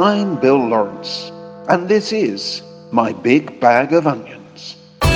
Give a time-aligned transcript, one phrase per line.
[0.00, 1.32] I'm Bill Lawrence,
[1.68, 2.62] and this is
[2.92, 4.76] My Big Bag of Onions.
[5.00, 5.08] The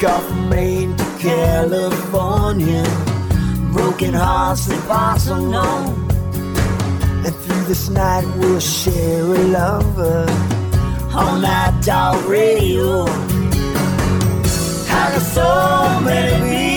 [0.00, 2.84] car from Maine to California.
[3.70, 5.97] Broken hearts that pass unknown.
[7.68, 10.24] This night we'll share a lover
[11.12, 13.04] on that dog radio.
[14.86, 16.67] How can so many be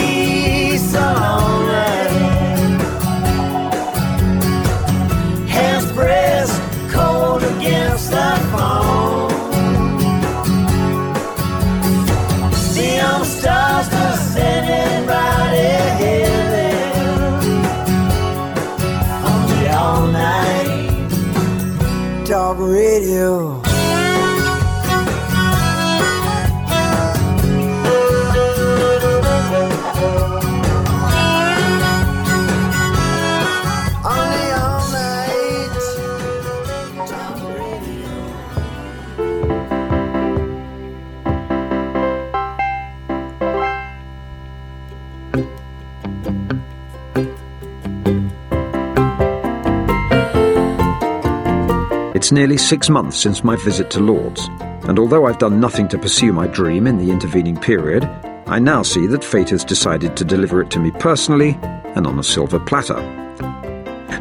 [52.32, 54.48] It's nearly six months since my visit to Lord's,
[54.88, 58.06] and although I've done nothing to pursue my dream in the intervening period,
[58.48, 61.60] I now see that fate has decided to deliver it to me personally
[61.94, 62.96] and on a silver platter.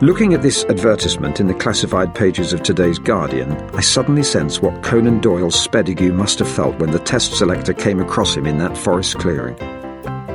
[0.02, 4.82] Looking at this advertisement in the classified pages of today's Guardian, I suddenly sense what
[4.82, 8.76] Conan Doyle's Spedegue must have felt when the test selector came across him in that
[8.76, 9.56] forest clearing.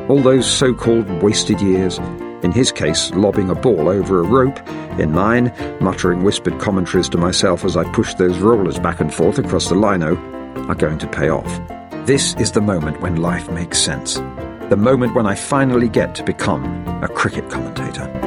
[0.08, 2.00] All those so called wasted years,
[2.46, 4.60] in his case, lobbing a ball over a rope,
[5.00, 5.52] in mine,
[5.82, 9.76] muttering whispered commentaries to myself as I pushed those rollers back and forth across the
[9.76, 10.16] lino,
[10.70, 11.60] are going to pay off.
[12.06, 14.16] This is the moment when life makes sense.
[14.70, 16.64] The moment when I finally get to become
[17.04, 18.25] a cricket commentator.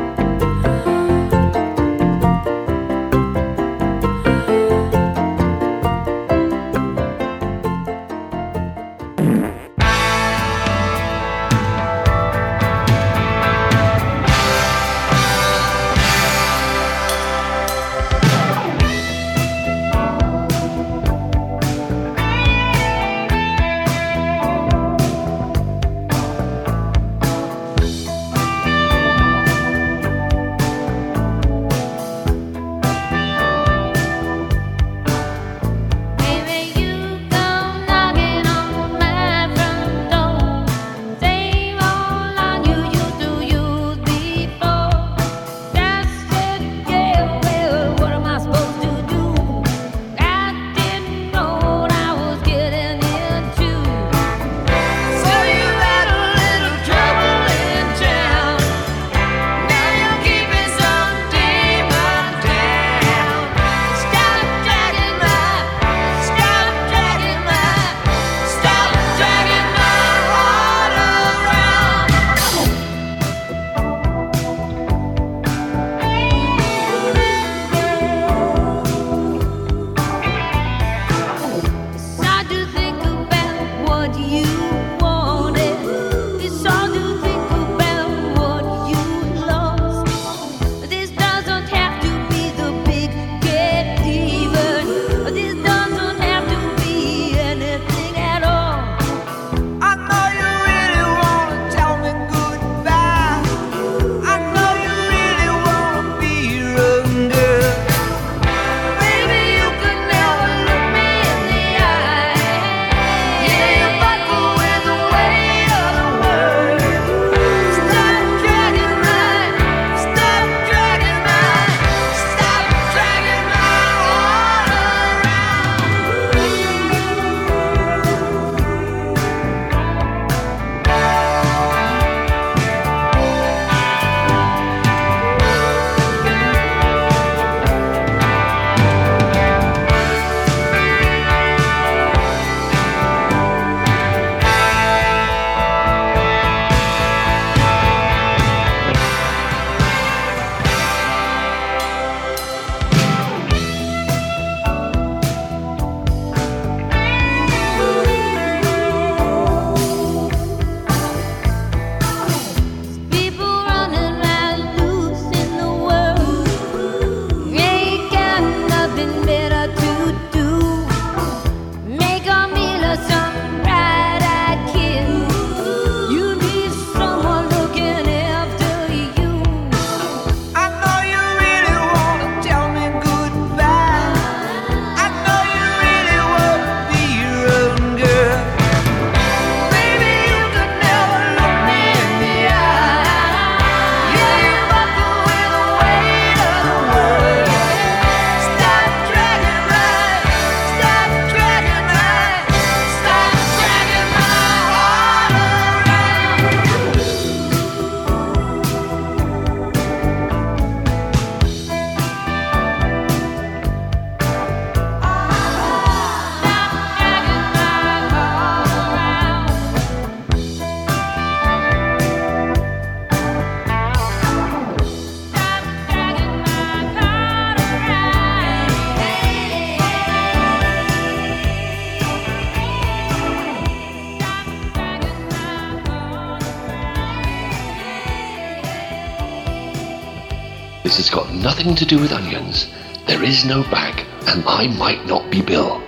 [241.59, 242.71] Nothing to do with onions.
[243.09, 245.83] There is no bag, and I might not be Bill.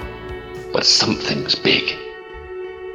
[0.72, 1.96] But something's big.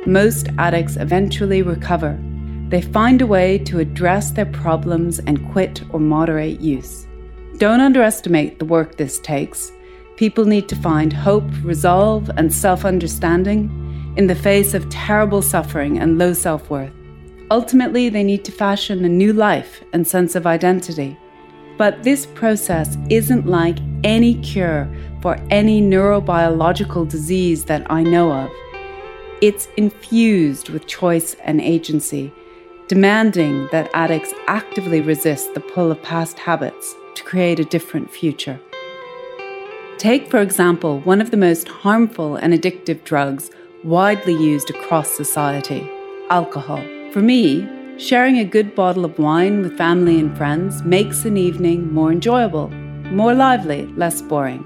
[0.05, 2.19] Most addicts eventually recover.
[2.67, 7.07] They find a way to address their problems and quit or moderate use.
[7.59, 9.71] Don't underestimate the work this takes.
[10.17, 13.71] People need to find hope, resolve, and self understanding
[14.17, 16.91] in the face of terrible suffering and low self worth.
[17.51, 21.17] Ultimately, they need to fashion a new life and sense of identity.
[21.77, 24.87] But this process isn't like any cure
[25.21, 28.49] for any neurobiological disease that I know of.
[29.41, 32.31] It's infused with choice and agency,
[32.87, 38.59] demanding that addicts actively resist the pull of past habits to create a different future.
[39.97, 43.49] Take, for example, one of the most harmful and addictive drugs
[43.83, 45.89] widely used across society
[46.29, 46.81] alcohol.
[47.11, 51.93] For me, sharing a good bottle of wine with family and friends makes an evening
[51.93, 52.69] more enjoyable,
[53.11, 54.63] more lively, less boring.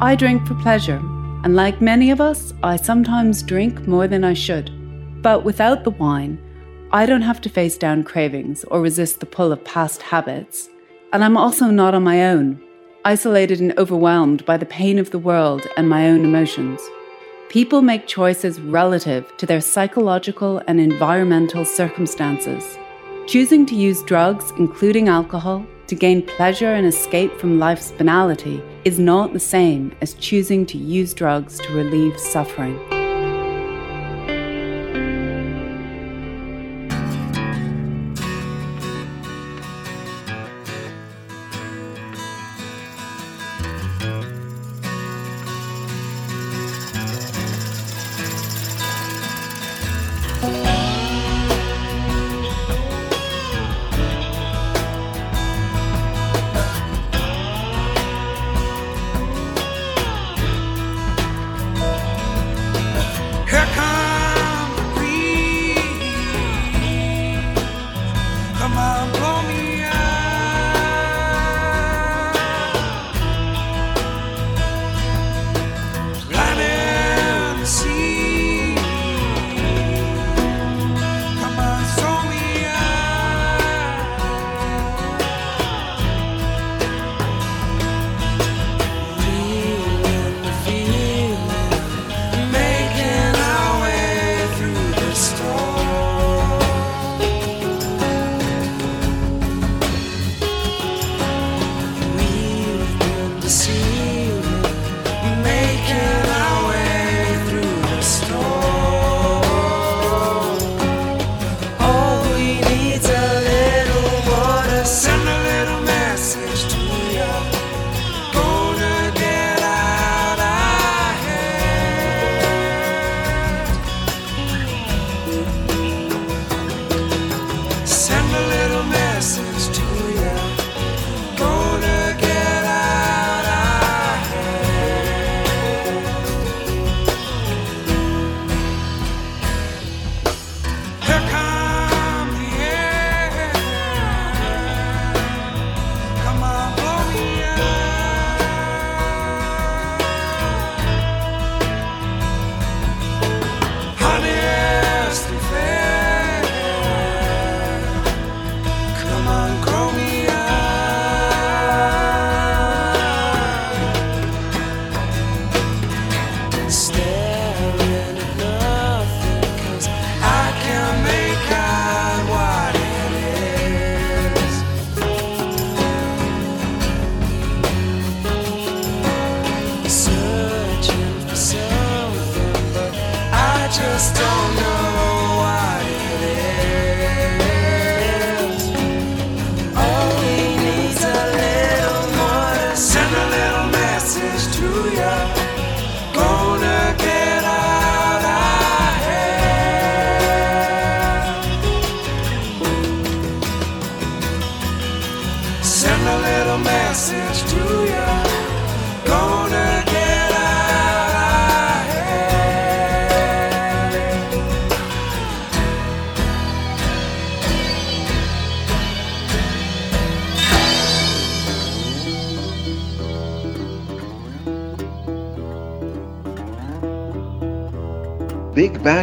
[0.00, 1.00] I drink for pleasure,
[1.44, 4.70] and like many of us, I sometimes drink more than I should.
[5.22, 6.38] But without the wine,
[6.90, 10.68] I don't have to face down cravings or resist the pull of past habits.
[11.12, 12.60] And I'm also not on my own,
[13.04, 16.80] isolated and overwhelmed by the pain of the world and my own emotions.
[17.52, 22.78] People make choices relative to their psychological and environmental circumstances.
[23.26, 28.98] Choosing to use drugs, including alcohol, to gain pleasure and escape from life's banality is
[28.98, 33.01] not the same as choosing to use drugs to relieve suffering.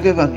[0.02, 0.29] Big bag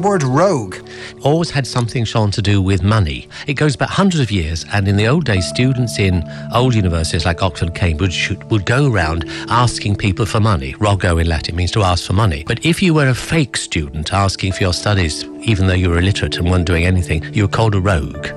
[0.00, 0.76] The word rogue.
[1.20, 3.28] always had something, Sean, to do with money.
[3.46, 7.26] It goes back hundreds of years, and in the old days, students in old universities
[7.26, 10.72] like Oxford Cambridge would go around asking people for money.
[10.76, 12.44] Rogo in Latin means to ask for money.
[12.46, 15.98] But if you were a fake student asking for your studies, even though you were
[15.98, 18.28] illiterate and weren't doing anything, you were called a rogue.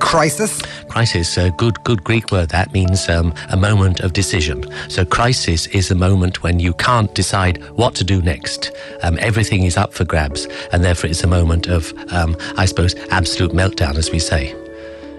[0.00, 0.60] Crisis.
[0.88, 4.64] Crisis, a good, good Greek word that means um, a moment of decision.
[4.88, 8.72] So crisis is a moment when you can't decide what to do next.
[9.02, 12.94] Um, everything is up for grabs, and therefore it's a moment of, um, I suppose,
[13.10, 14.56] absolute meltdown, as we say.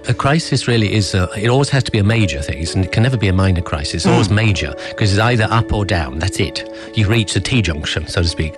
[0.10, 2.92] A crisis really is, a, it always has to be a major thing, and it
[2.92, 4.04] can never be a minor crisis.
[4.04, 6.68] It's always major, because it's either up or down, that's it.
[6.96, 8.56] You reach the T junction, so to speak.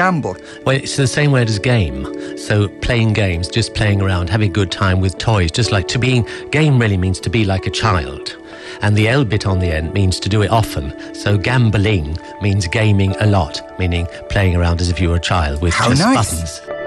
[0.00, 0.34] Gamble.
[0.64, 2.38] Well, it's the same word as game.
[2.38, 5.98] So playing games, just playing around, having a good time with toys, just like to
[5.98, 8.38] being game really means to be like a child.
[8.80, 11.14] And the L bit on the end means to do it often.
[11.14, 15.60] So gambling means gaming a lot, meaning playing around as if you were a child
[15.60, 16.30] with How just nice.
[16.30, 16.79] buttons.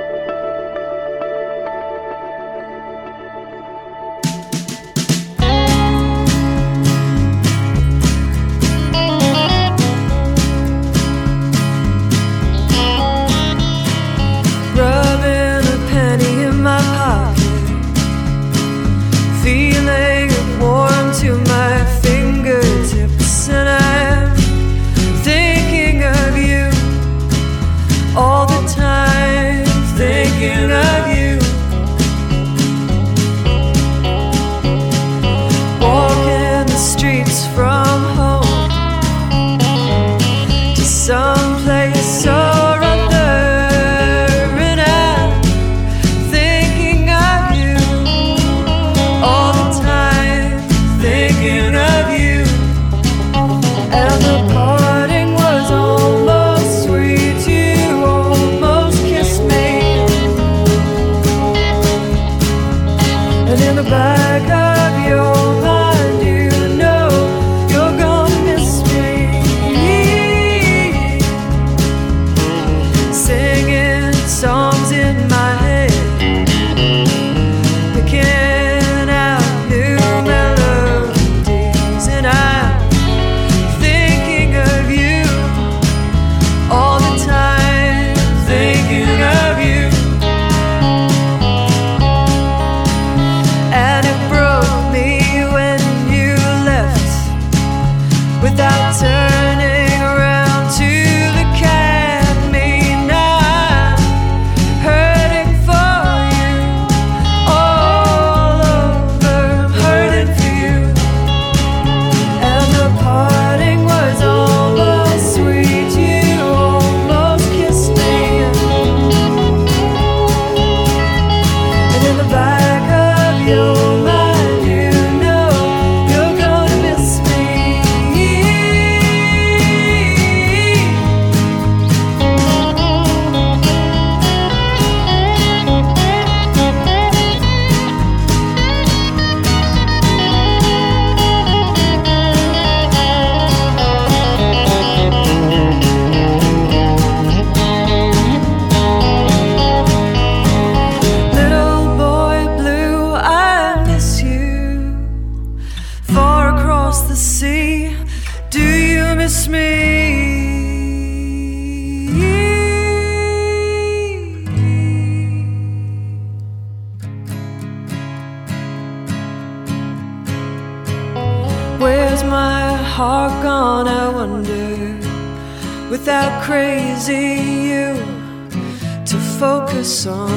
[180.03, 180.32] Focus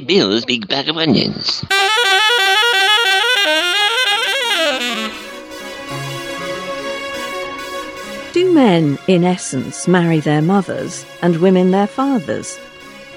[0.00, 1.64] Bill's big bag of onions.
[8.32, 12.58] Do men, in essence, marry their mothers and women their fathers?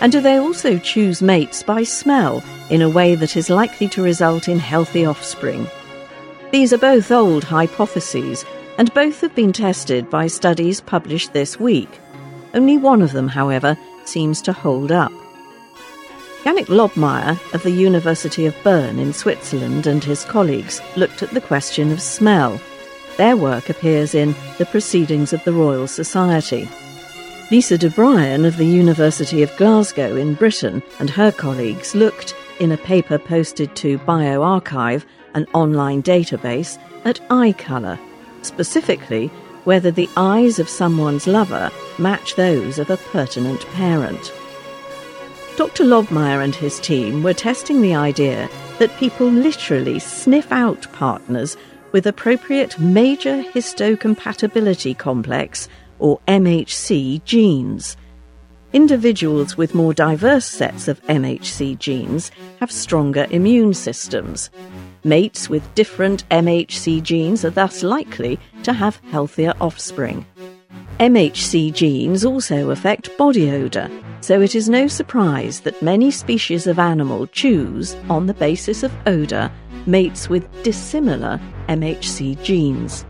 [0.01, 4.01] And do they also choose mates by smell in a way that is likely to
[4.01, 5.67] result in healthy offspring?
[6.51, 8.45] These are both old hypotheses,
[8.77, 11.99] and both have been tested by studies published this week.
[12.53, 15.11] Only one of them, however, seems to hold up.
[16.43, 21.41] Janek Lobmaier of the University of Bern in Switzerland and his colleagues looked at the
[21.41, 22.61] question of smell.
[23.17, 26.69] Their work appears in The Proceedings of the Royal Society.
[27.51, 32.77] Lisa DeBruine of the University of Glasgow in Britain and her colleagues looked, in a
[32.77, 37.99] paper posted to bioRxiv, an online database, at eye colour,
[38.43, 39.27] specifically
[39.65, 44.31] whether the eyes of someone's lover match those of a pertinent parent.
[45.59, 45.83] Dr.
[45.83, 51.57] Lobmaier and his team were testing the idea that people literally sniff out partners
[51.91, 55.67] with appropriate major histocompatibility complex
[55.99, 57.97] or MHC genes.
[58.71, 64.49] Individuals with more diverse sets of MHC genes have stronger immune systems.
[65.03, 70.25] Mates with different MHC genes are thus likely to have healthier offspring.
[71.01, 73.89] MHC genes also affect body odour,
[74.21, 78.91] so it is no surprise that many species of animal choose, on the basis of
[79.07, 79.51] odour,
[79.85, 83.05] mates with dissimilar MHC genes.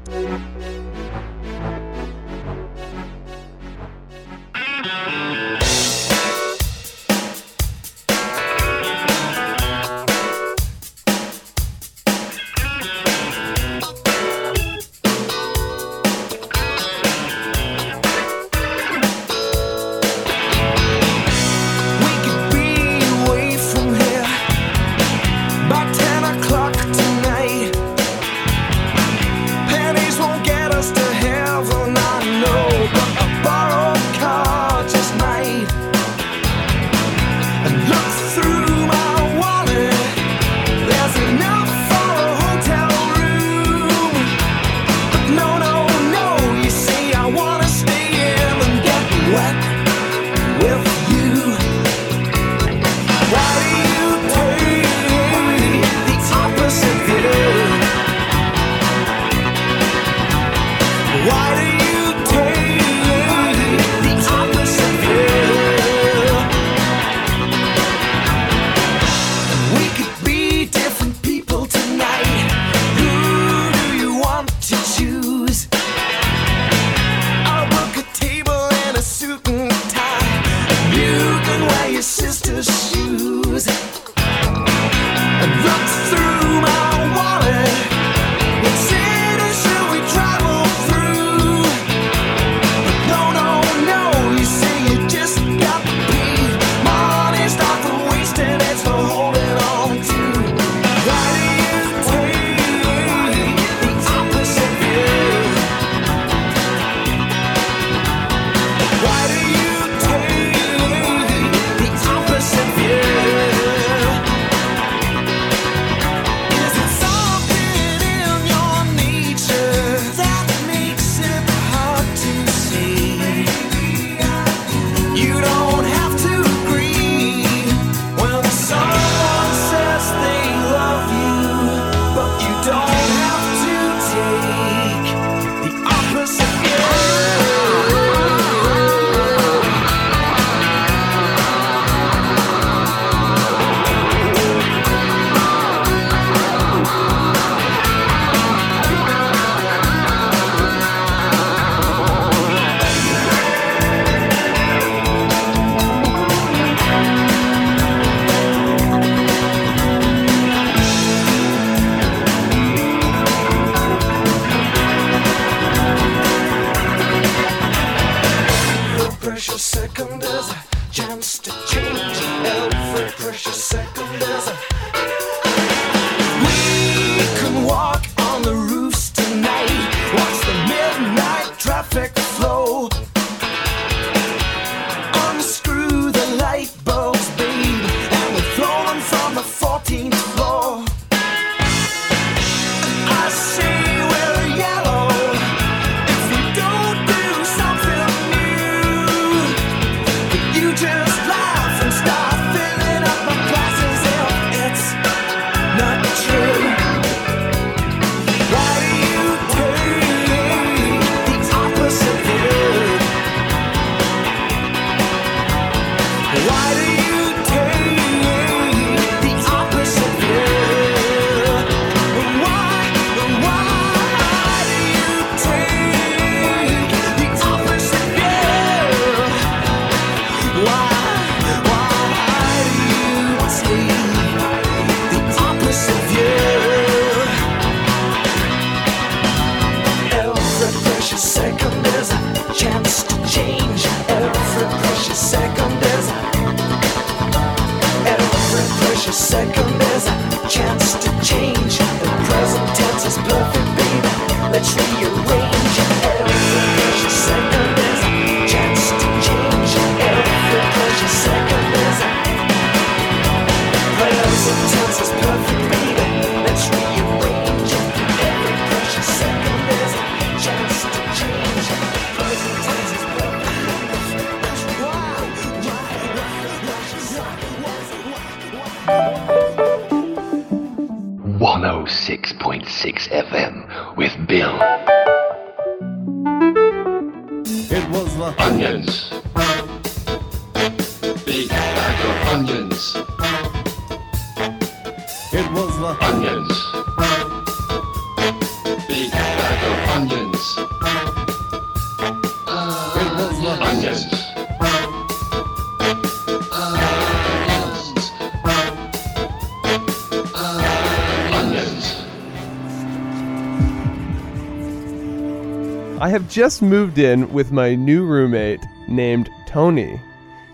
[316.29, 319.99] Just moved in with my new roommate named Tony.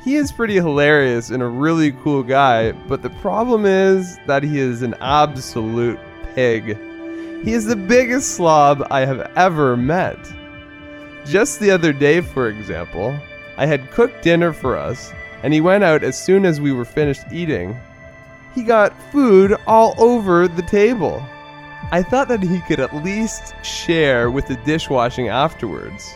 [0.03, 4.57] He is pretty hilarious and a really cool guy, but the problem is that he
[4.57, 5.99] is an absolute
[6.33, 6.77] pig.
[7.43, 10.17] He is the biggest slob I have ever met.
[11.25, 13.17] Just the other day, for example,
[13.57, 15.11] I had cooked dinner for us,
[15.43, 17.75] and he went out as soon as we were finished eating.
[18.53, 21.25] He got food all over the table.
[21.91, 26.15] I thought that he could at least share with the dishwashing afterwards.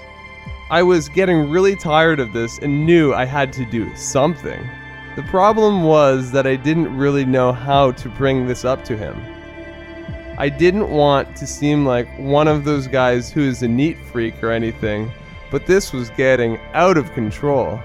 [0.72, 4.68] I was getting really tired of this and knew I had to do something.
[5.16, 9.16] The problem was that I didn't really know how to bring this up to him.
[10.40, 14.42] I didn't want to seem like one of those guys who is a neat freak
[14.44, 15.12] or anything,
[15.52, 17.80] but this was getting out of control.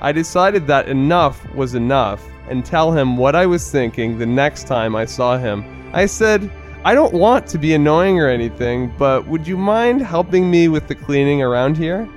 [0.00, 4.66] I decided that enough was enough and tell him what I was thinking the next
[4.66, 5.64] time I saw him.
[5.92, 6.50] I said,
[6.86, 10.86] I don't want to be annoying or anything, but would you mind helping me with
[10.86, 12.08] the cleaning around here?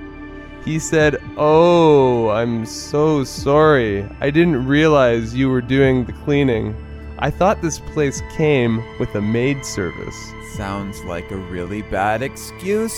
[0.64, 4.08] He said, Oh, I'm so sorry.
[4.20, 6.76] I didn't realize you were doing the cleaning.
[7.18, 10.14] I thought this place came with a maid service.
[10.54, 12.96] Sounds like a really bad excuse.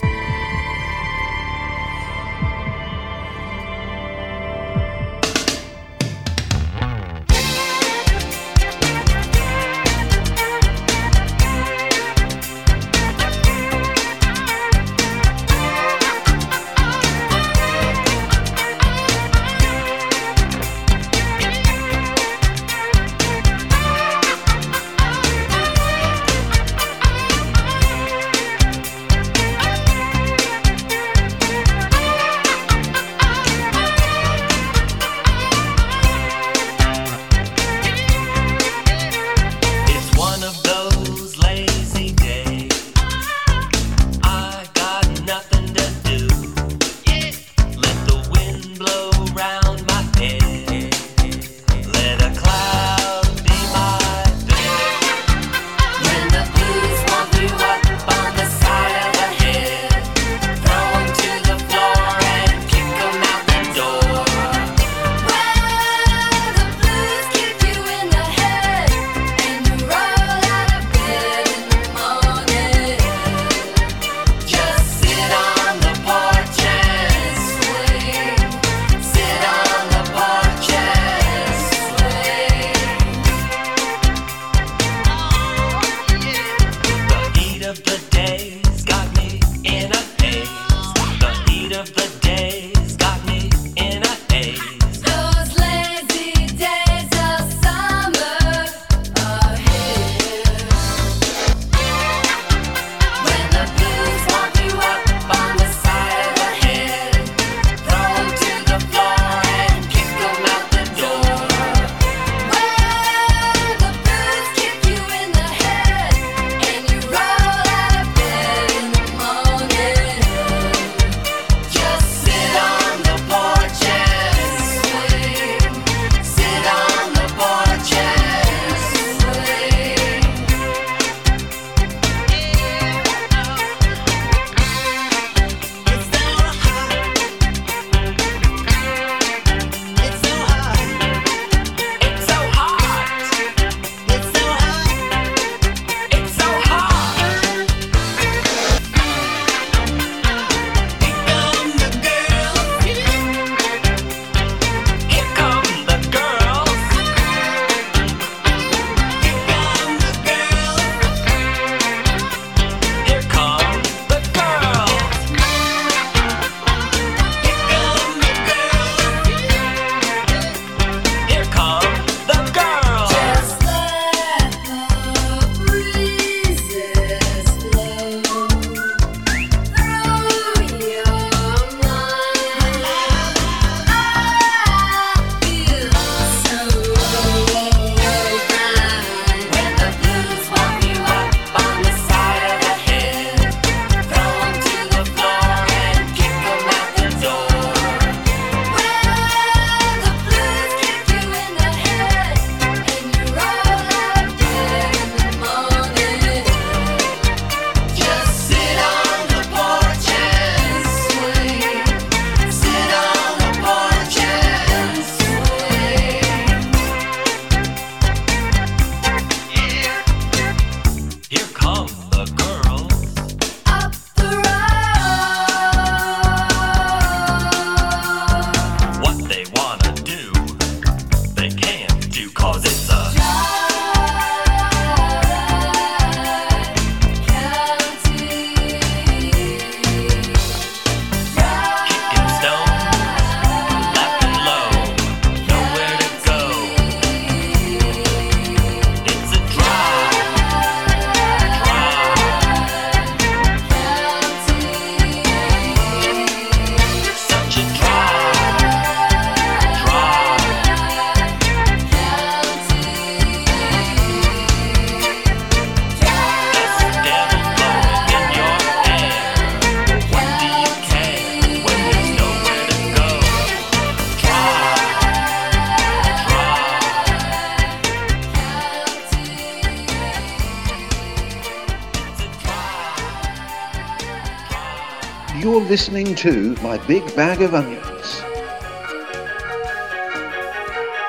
[285.73, 288.21] Listening to My Big Bag of Onions.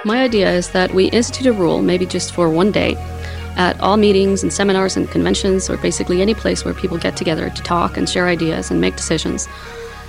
[0.06, 2.96] My idea is that we institute a rule, maybe just for one day,
[3.58, 7.50] at all meetings and seminars and conventions, or basically any place where people get together
[7.50, 9.50] to talk and share ideas and make decisions,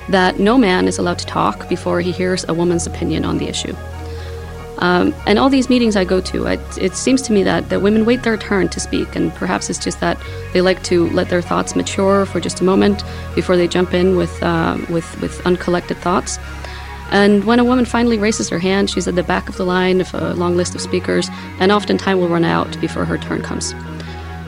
[0.08, 3.48] that no man is allowed to talk before he hears a woman's opinion on the
[3.48, 3.74] issue.
[4.85, 7.81] Um, and all these meetings I go to, it, it seems to me that, that
[7.81, 10.18] women wait their turn to speak, and perhaps it's just that
[10.53, 13.03] they like to let their thoughts mature for just a moment
[13.35, 16.38] before they jump in with, uh, with, with uncollected thoughts.
[17.11, 20.03] And when a woman finally raises her hand, she's at the back of the line
[20.03, 23.40] of a long list of speakers, and often time will run out before her turn
[23.40, 23.75] comes.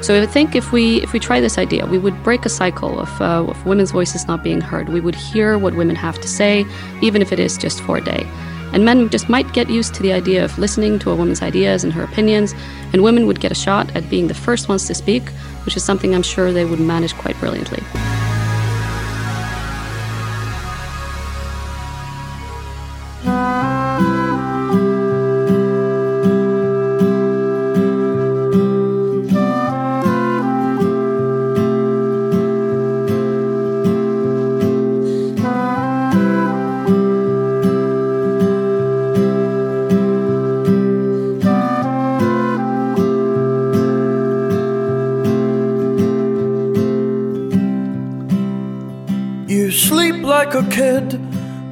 [0.02, 3.00] So I think if we if we try this idea, we would break a cycle
[3.00, 4.90] of, uh, of women's voices not being heard.
[4.90, 6.66] We would hear what women have to say,
[7.00, 8.26] even if it is just for a day.
[8.72, 11.84] And men just might get used to the idea of listening to a woman's ideas
[11.84, 12.54] and her opinions,
[12.92, 15.28] and women would get a shot at being the first ones to speak,
[15.64, 17.82] which is something I'm sure they would manage quite brilliantly.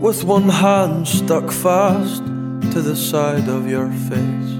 [0.04, 2.22] With one hand stuck fast
[2.72, 4.52] to the side of your face.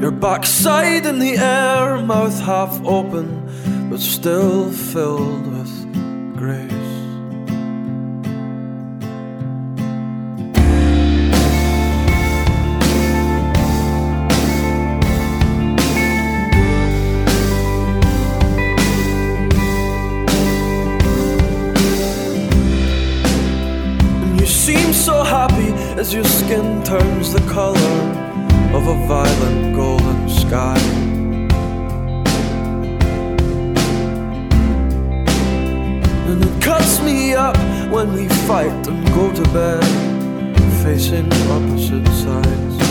[0.00, 3.28] Your backside in the air, mouth half open,
[3.90, 5.49] but still filled
[26.12, 27.76] your skin turns the color
[28.74, 30.78] of a violent golden sky.
[36.26, 37.56] And it cuts me up
[37.92, 39.84] when we fight and go to bed
[40.82, 42.89] facing opposite sides.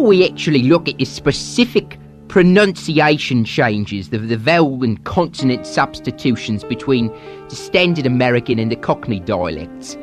[0.00, 1.98] Before we actually look at the specific
[2.28, 7.08] pronunciation changes, the, the vowel and consonant substitutions between
[7.50, 9.98] the standard American and the Cockney dialects,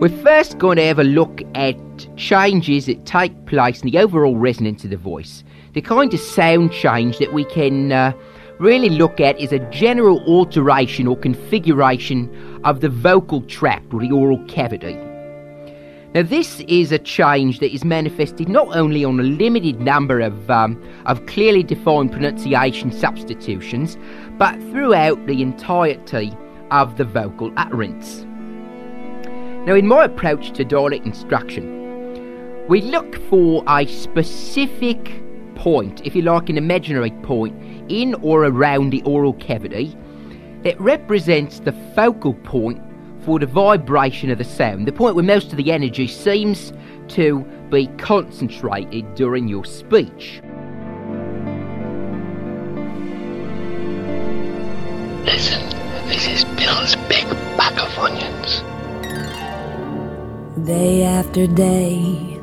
[0.00, 1.76] we're first going to have a look at
[2.16, 5.44] changes that take place in the overall resonance of the voice.
[5.74, 8.14] The kind of sound change that we can uh,
[8.58, 14.12] really look at is a general alteration or configuration of the vocal tract or the
[14.12, 14.98] oral cavity.
[16.14, 20.50] Now, this is a change that is manifested not only on a limited number of,
[20.50, 23.96] um, of clearly defined pronunciation substitutions,
[24.36, 26.36] but throughout the entirety
[26.70, 28.26] of the vocal utterance.
[29.66, 35.22] Now, in my approach to dialect instruction, we look for a specific
[35.54, 37.56] point, if you like, an imaginary point,
[37.90, 39.96] in or around the oral cavity
[40.62, 42.82] that represents the focal point
[43.22, 46.72] for the vibration of the sound, the point where most of the energy seems
[47.08, 50.40] to be concentrated during your speech.
[55.24, 55.68] Listen,
[56.08, 57.24] this is Bill's big
[57.56, 58.62] bag of onions.
[60.66, 62.38] Day after day,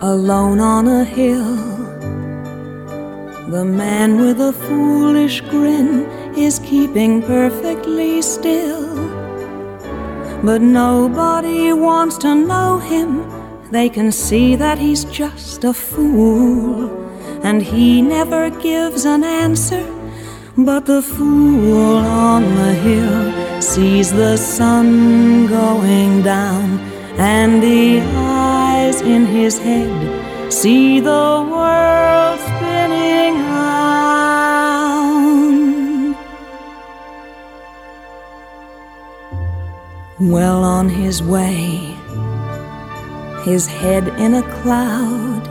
[0.00, 1.56] alone on a hill,
[3.50, 6.04] the man with a foolish grin
[6.36, 9.07] is keeping perfectly still.
[10.42, 13.24] But nobody wants to know him.
[13.70, 16.88] They can see that he's just a fool,
[17.42, 19.84] and he never gives an answer.
[20.56, 26.78] But the fool on the hill sees the sun going down,
[27.18, 32.07] and the eyes in his head see the world
[40.20, 41.96] Well on his way,
[43.44, 45.44] his head in a cloud.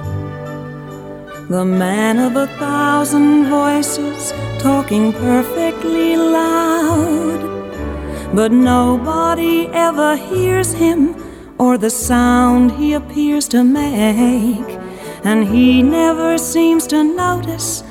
[1.50, 7.40] The man of a thousand voices talking perfectly loud.
[8.36, 11.16] But nobody ever hears him
[11.58, 14.70] or the sound he appears to make.
[15.24, 17.84] And he never seems to notice.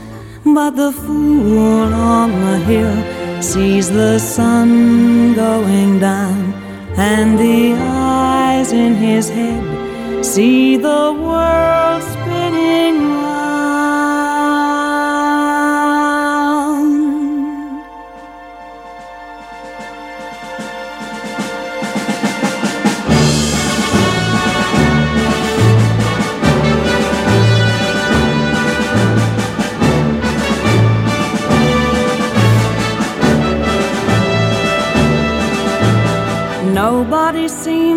[0.44, 6.65] But the fool on the hill sees the sun going down,
[6.98, 12.15] and the eyes in his head see the world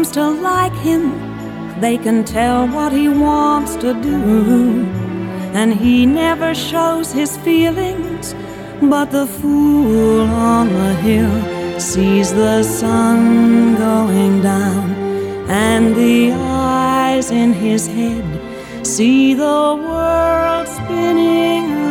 [0.10, 1.82] seems to like him.
[1.82, 4.86] They can tell what he wants to do.
[5.54, 8.34] And he never shows his feelings.
[8.82, 14.92] But the fool on the hill sees the sun going down.
[15.48, 18.26] And the eyes in his head
[18.86, 21.89] see the world spinning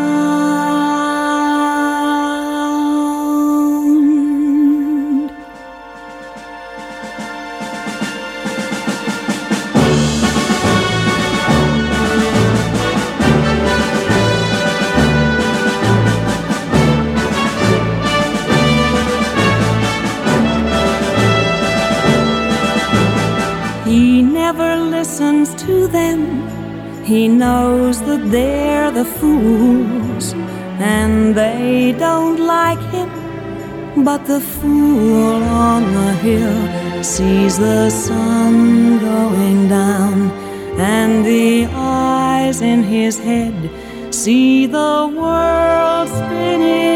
[27.09, 30.35] He knows that they're the fools
[30.79, 34.05] and they don't like him.
[34.05, 40.31] But the fool on the hill sees the sun going down
[40.79, 43.57] and the eyes in his head
[44.13, 46.88] see the world spinning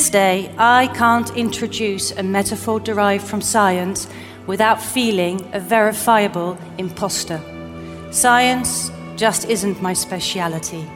[0.00, 4.08] this day, I can't introduce a metaphor derived from science
[4.46, 7.38] without feeling a verifiable imposter.
[8.10, 10.88] Science just isn't my speciality.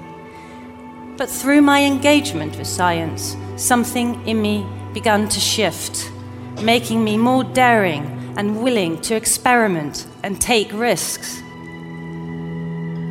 [1.18, 6.10] But through my engagement with science, something in me began to shift,
[6.62, 8.06] making me more daring
[8.38, 11.42] and willing to experiment and take risks.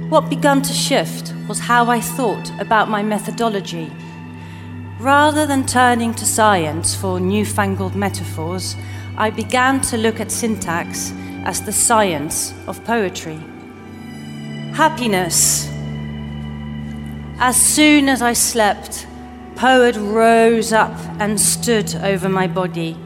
[0.10, 3.92] What began to shift was how I thought about my methodology.
[5.04, 8.78] Rather than turning to science for newfangled metaphors,
[9.18, 11.12] I began to look at syntax
[11.44, 13.38] as the science of poetry.
[14.74, 15.68] Happiness.
[17.38, 19.06] As soon as I slept,
[19.58, 22.98] Poet rose up and stood over my body.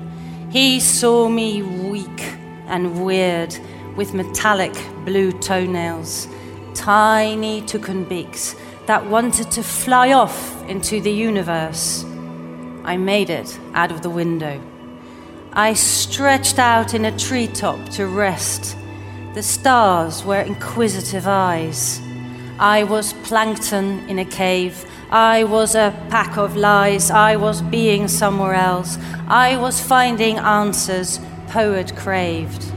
[0.51, 2.21] He saw me weak
[2.67, 3.57] and weird
[3.95, 4.73] with metallic
[5.03, 6.27] blue toenails,
[6.73, 8.55] tiny toucan beaks
[8.87, 12.05] that wanted to fly off into the universe.
[12.85, 14.61] I made it out of the window.
[15.51, 18.77] I stretched out in a treetop to rest.
[19.33, 22.01] The stars were inquisitive eyes.
[22.59, 24.89] I was plankton in a cave.
[25.11, 27.11] I was a pack of lies.
[27.11, 28.97] I was being somewhere else.
[29.27, 32.71] I was finding answers poet craved.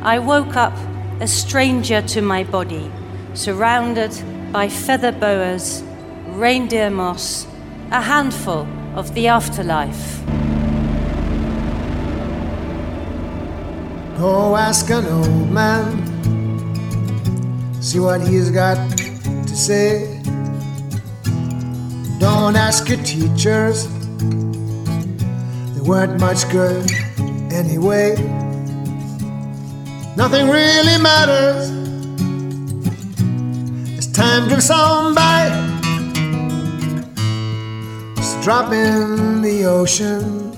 [0.00, 0.76] I woke up
[1.20, 2.90] a stranger to my body,
[3.34, 4.12] surrounded
[4.54, 5.82] by feather boas,
[6.28, 7.44] reindeer moss,
[7.90, 10.24] a handful of the afterlife.
[14.16, 15.90] Go ask an old man,
[17.82, 20.22] see what he's got to say.
[22.20, 23.88] Don't ask your teachers,
[25.74, 26.88] they weren't much good
[27.52, 28.14] anyway.
[30.16, 31.83] Nothing really matters
[34.14, 35.50] time drifts on by.
[38.14, 40.52] Just a drop in the ocean,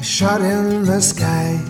[0.00, 1.60] a shot in the sky.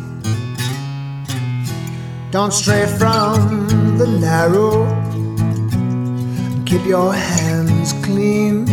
[2.30, 4.86] Don't stray from the narrow.
[6.64, 8.66] Keep your hands clean.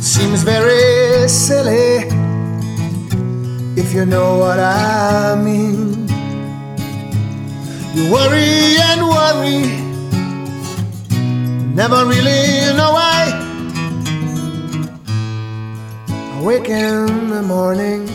[0.00, 2.08] Seems very silly
[3.76, 6.08] if you know what I mean.
[7.94, 9.83] You worry and worry,
[11.74, 13.32] never really know why.
[16.08, 18.08] I wake in the morning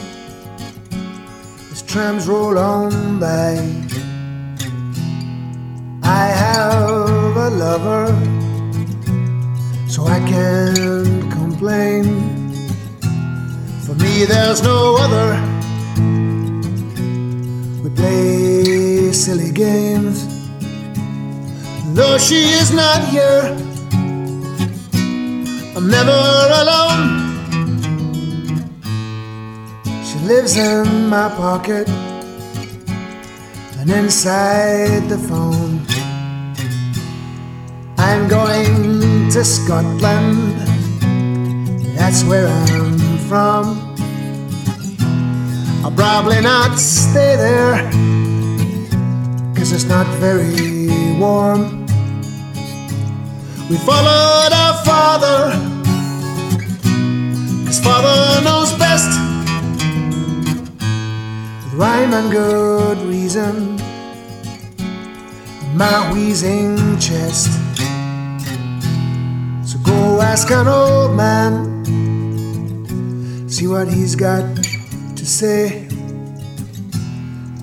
[1.72, 3.58] as trams roll on by.
[6.04, 8.08] I have a lover,
[9.90, 12.06] so I can't complain.
[13.86, 15.30] For me, there's no other.
[17.84, 20.29] We play silly games.
[22.00, 23.44] Though she is not here,
[25.76, 26.22] I'm never
[26.62, 27.04] alone.
[30.06, 31.90] She lives in my pocket
[33.80, 35.82] and inside the phone.
[37.98, 40.56] I'm going to Scotland,
[41.98, 43.66] that's where I'm from.
[45.84, 47.92] I'll probably not stay there,
[49.54, 50.88] cause it's not very
[51.20, 51.79] warm.
[53.70, 55.52] We followed our father,
[57.68, 59.12] cause father knows best.
[61.64, 63.78] With rhyme and good reason,
[65.78, 67.52] my wheezing chest.
[69.64, 71.86] So go ask an old man,
[73.48, 74.44] see what he's got
[75.16, 75.88] to say.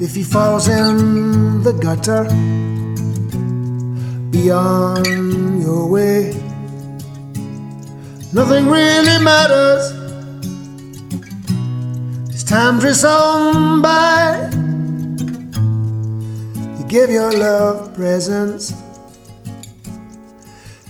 [0.00, 2.28] If he falls in the gutter,
[4.30, 4.52] be
[8.36, 9.92] Nothing really matters.
[12.34, 14.50] As time drifts on by,
[16.78, 18.74] you give your love presents.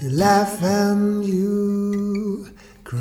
[0.03, 2.49] You laugh and you
[2.83, 3.01] cry.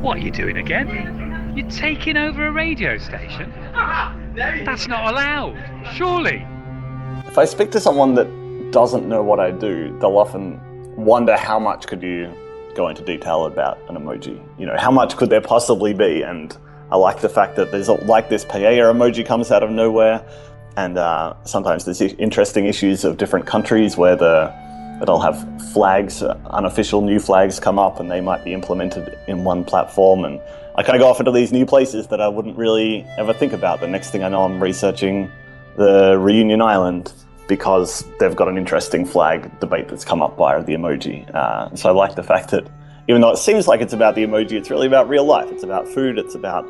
[0.00, 1.52] What are you doing again?
[1.56, 3.52] You're taking over a radio station?
[4.34, 5.56] That's not allowed,
[5.94, 6.46] surely.
[7.26, 10.60] If I speak to someone that doesn't know what I do, they'll often
[10.96, 12.32] wonder how much could you
[12.74, 14.42] go into detail about an emoji.
[14.58, 16.22] You know, how much could there possibly be?
[16.22, 16.56] And
[16.90, 20.24] I like the fact that there's a, like this paella emoji comes out of nowhere,
[20.76, 24.52] and uh, sometimes there's interesting issues of different countries where the
[25.02, 25.36] it'll have
[25.72, 30.24] flags, uh, unofficial new flags come up, and they might be implemented in one platform.
[30.24, 30.40] And
[30.74, 33.52] I kind of go off into these new places that I wouldn't really ever think
[33.52, 33.80] about.
[33.80, 35.30] The next thing I know, I'm researching
[35.76, 37.12] the Reunion Island
[37.46, 41.28] because they've got an interesting flag debate that's come up via the emoji.
[41.34, 42.66] Uh, so I like the fact that
[43.06, 45.50] even though it seems like it's about the emoji, it's really about real life.
[45.50, 46.66] It's about food, it's about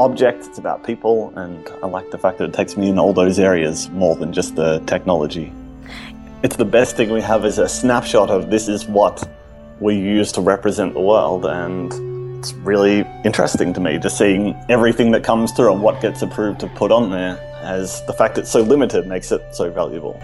[0.00, 3.12] objects, it's about people, and I like the fact that it takes me in all
[3.12, 5.52] those areas more than just the technology.
[6.42, 9.28] It's the best thing we have is a snapshot of this is what
[9.80, 11.92] we use to represent the world, and
[12.38, 16.60] it's really interesting to me just seeing everything that comes through and what gets approved
[16.60, 20.16] to put on there as the fact it's so limited makes it so valuable.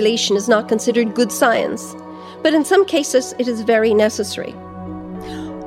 [0.00, 1.94] Is not considered good science,
[2.42, 4.54] but in some cases it is very necessary.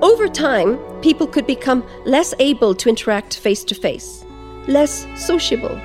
[0.01, 4.25] Over time, people could become less able to interact face to face,
[4.67, 5.79] less sociable.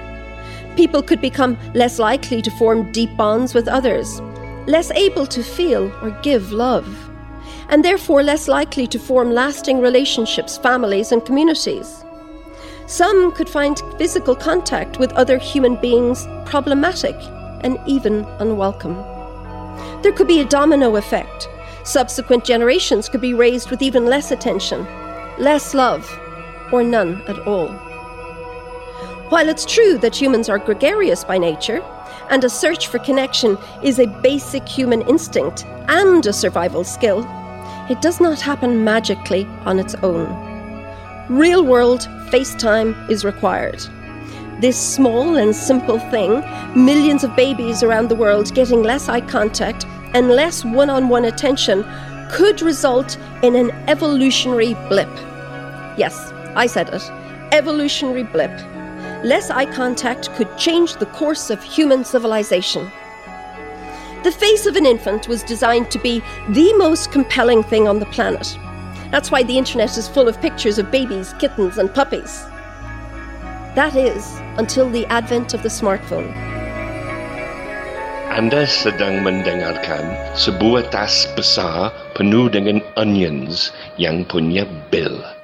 [0.76, 4.22] People could become less likely to form deep bonds with others,
[4.66, 6.88] less able to feel or give love,
[7.68, 12.02] and therefore less likely to form lasting relationships, families, and communities.
[12.86, 17.14] Some could find physical contact with other human beings problematic
[17.60, 18.96] and even unwelcome.
[20.02, 21.48] There could be a domino effect.
[21.84, 24.84] Subsequent generations could be raised with even less attention,
[25.38, 26.08] less love,
[26.72, 27.68] or none at all.
[29.30, 31.82] While it's true that humans are gregarious by nature,
[32.30, 37.26] and a search for connection is a basic human instinct and a survival skill,
[37.90, 40.28] it does not happen magically on its own.
[41.28, 43.82] Real world FaceTime is required.
[44.60, 46.42] This small and simple thing,
[46.74, 51.26] millions of babies around the world getting less eye contact and less one on one
[51.26, 51.84] attention,
[52.30, 55.08] could result in an evolutionary blip.
[55.96, 57.02] Yes, I said it
[57.52, 58.50] evolutionary blip.
[59.24, 62.90] Less eye contact could change the course of human civilization.
[64.22, 68.06] The face of an infant was designed to be the most compelling thing on the
[68.06, 68.58] planet.
[69.10, 72.44] That's why the internet is full of pictures of babies, kittens, and puppies.
[73.78, 76.34] That is, until the advent of the smartphone.
[78.26, 85.37] Anda sedang mendengarkan sebuah tas besar penuh dengan onions yang punya Bill.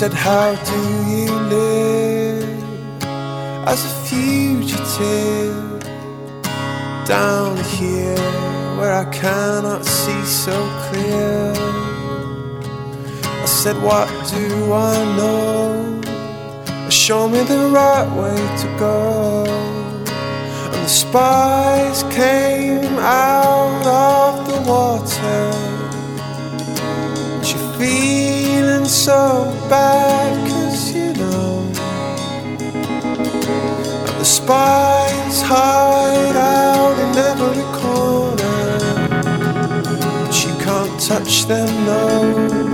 [0.00, 0.80] Said, How do
[1.10, 2.62] you live
[3.66, 5.80] as a fugitive
[7.06, 8.28] down here
[8.76, 10.52] where I cannot see so
[10.84, 11.54] clear?
[13.24, 16.90] I said, What do I know?
[16.90, 19.46] Show me the right way to go.
[20.74, 25.40] And the spies came out of the water.
[27.48, 28.25] You're feeling
[29.06, 31.62] so bad, cause you know.
[34.18, 38.78] The spies hide out in every corner.
[40.24, 42.65] But you can't touch them, no.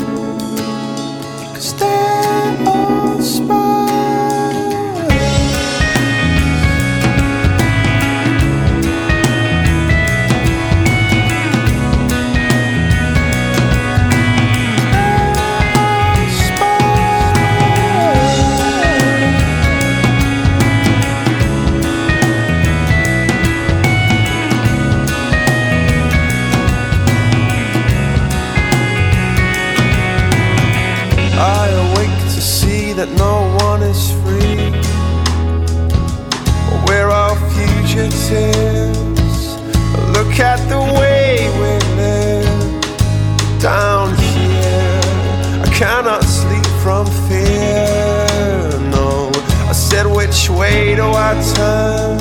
[50.62, 52.18] Way do I turn?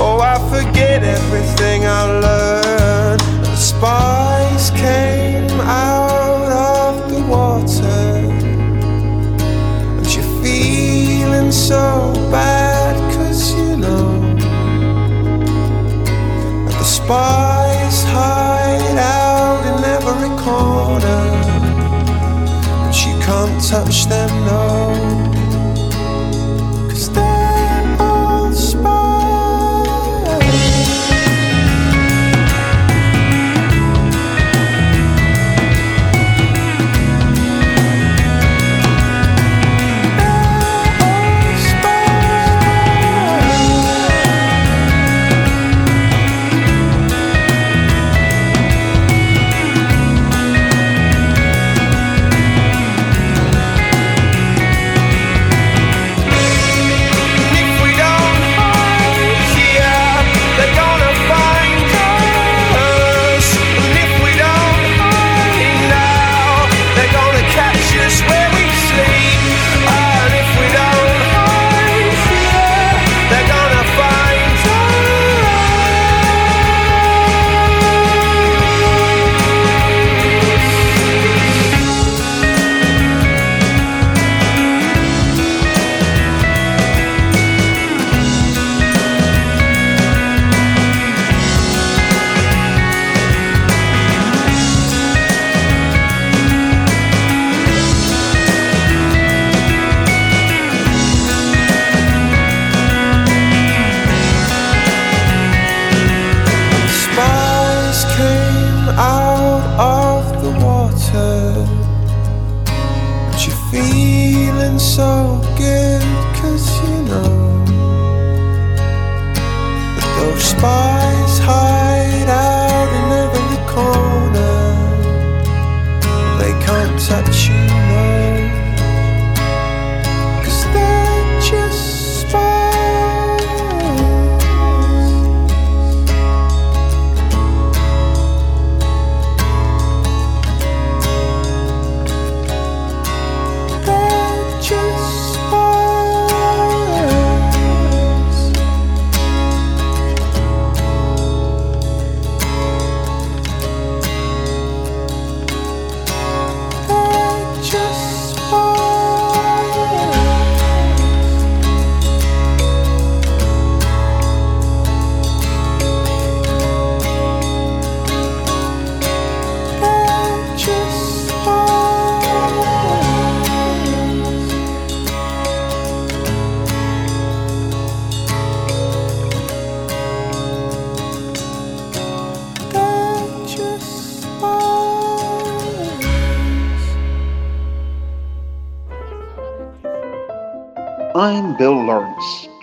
[0.00, 3.20] Oh, I forget everything I learned.
[3.46, 8.06] The spies came out of the water.
[9.98, 11.84] And you're feeling so
[12.36, 14.08] bad, cause you know
[16.64, 21.24] that the spies hide out in every corner.
[22.82, 25.37] But you can't touch them, no.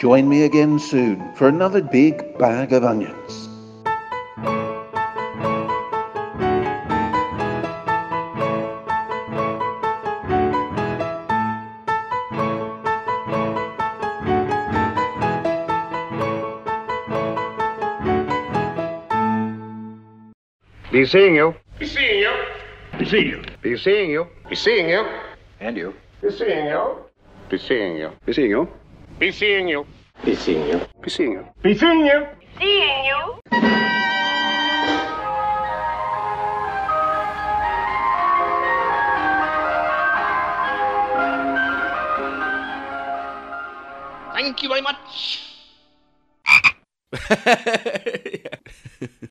[0.05, 3.49] Join me again soon for another big bag of onions.
[20.91, 21.55] Be seeing you.
[21.79, 22.35] Be seeing you.
[22.99, 23.43] Be seeing you.
[23.63, 24.27] Be seeing you.
[24.47, 25.03] Be seeing you.
[25.59, 25.95] And you.
[26.21, 26.97] Be seeing you.
[27.49, 28.11] Be seeing you.
[28.23, 28.69] Be seeing you.
[29.17, 29.87] Be seeing you.
[30.25, 30.81] Be seeing you.
[31.03, 31.47] Be seeing you.
[31.61, 32.25] Be seeing you.
[32.57, 33.39] Seeing you.
[44.33, 45.43] Thank you very much.